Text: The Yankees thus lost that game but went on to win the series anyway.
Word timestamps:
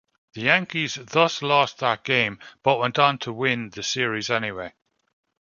The 0.33 0.41
Yankees 0.41 0.95
thus 0.95 1.43
lost 1.43 1.77
that 1.77 2.03
game 2.03 2.39
but 2.63 2.79
went 2.79 2.97
on 2.97 3.19
to 3.19 3.31
win 3.31 3.69
the 3.69 3.83
series 3.83 4.31
anyway. 4.31 4.73